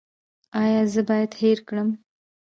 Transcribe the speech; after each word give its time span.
ایا 0.61 0.81
زه 0.93 1.01
باید 1.09 1.31
هیر 1.41 1.59
کړم؟ 1.67 1.89